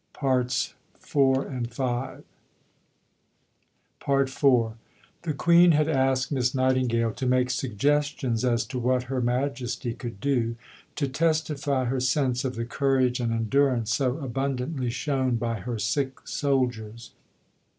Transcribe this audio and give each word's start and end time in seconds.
p. 0.19 0.27
356. 0.99 2.23
IV 4.35 4.71
The 5.21 5.33
Queen 5.37 5.73
had 5.73 5.87
asked 5.87 6.31
Miss 6.31 6.55
Nightingale 6.55 7.11
to 7.11 7.27
make 7.27 7.51
suggestions 7.51 8.43
as 8.43 8.65
to 8.65 8.79
what 8.79 9.03
Her 9.03 9.21
Majesty 9.21 9.93
could 9.93 10.19
do 10.19 10.55
"to 10.95 11.07
testify 11.07 11.85
her 11.85 11.99
sense 11.99 12.43
of 12.43 12.55
the 12.55 12.65
courage 12.65 13.19
and 13.19 13.31
endurance 13.31 13.93
so 13.93 14.17
abundantly 14.17 14.89
shown 14.89 15.35
by 15.35 15.59
her 15.59 15.77
sick 15.77 16.27
soldiers." 16.27 17.11